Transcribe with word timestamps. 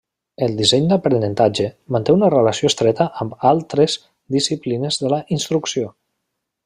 El 0.45 0.53
disseny 0.59 0.85
d'aprenentatge 0.91 1.67
manté 1.95 2.15
una 2.17 2.29
relació 2.35 2.71
estreta 2.71 3.07
amb 3.25 3.45
altres 3.51 3.99
disciplines 4.37 4.99
de 5.05 5.13
la 5.17 5.21
instrucció. 5.39 5.93